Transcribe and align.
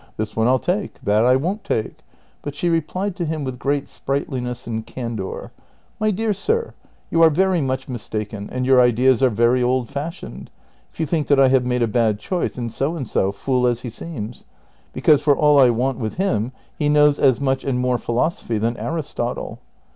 This 0.17 0.35
one 0.35 0.47
I 0.47 0.55
'11 0.55 0.65
take, 0.65 1.01
that 1.03 1.25
I 1.25 1.35
won't 1.35 1.63
take;' 1.63 1.97
but 2.41 2.55
she 2.55 2.69
replied 2.69 3.15
to 3.17 3.25
him 3.25 3.43
with 3.43 3.59
great 3.59 3.87
sprightliness 3.87 4.65
and 4.65 4.83
candor,' 4.83 5.51
i\[y 6.01 6.09
dear 6.09 6.33
sir, 6.33 6.73
you 7.11 7.21
are 7.21 7.29
very 7.29 7.61
much 7.61 7.87
mistaken, 7.87 8.49
and 8.51 8.65
your 8.65 8.81
ideas 8.81 9.21
are 9.21 9.29
very 9.29 9.61
old 9.61 9.89
fashioned, 9.89 10.49
if 10.91 10.99
you 10.99 11.05
think 11.05 11.27
that 11.27 11.39
I 11.39 11.49
have 11.49 11.67
made 11.67 11.83
a 11.83 11.87
bad 11.87 12.17
choice 12.17 12.57
in 12.57 12.71
So 12.71 12.95
and 12.95 13.07
so, 13.07 13.31
fool 13.31 13.67
as 13.67 13.81
he 13.81 13.91
seems; 13.91 14.43
because 14.91 15.21
for 15.21 15.37
all 15.37 15.59
I 15.59 15.67
Avant 15.67 15.99
Avith 15.99 16.13
him 16.15 16.51
he 16.79 16.89
knoAvs 16.89 17.19
as 17.19 17.37
niuch 17.37 17.63
and 17.63 17.77
more 17.79 17.99
philosophy 17.99 18.57
than 18.57 18.77
Aristotle.' 18.77 19.59